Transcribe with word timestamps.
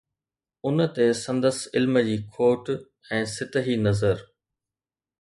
ان 0.67 0.77
تي 0.95 1.05
سندس 1.25 1.57
علم 1.75 1.93
جي 2.09 2.17
کوٽ 2.39 2.73
۽ 3.19 3.23
سطحي 3.37 3.75
نظر. 3.87 4.17